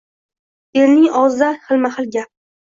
[0.85, 2.35] Elning og‘zida xilma-xil gap.